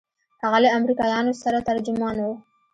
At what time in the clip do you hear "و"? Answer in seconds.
2.21-2.25